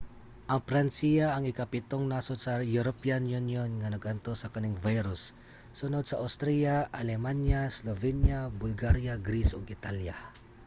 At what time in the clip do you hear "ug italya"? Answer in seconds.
9.57-10.15